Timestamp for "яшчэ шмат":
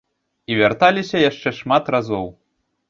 1.29-1.83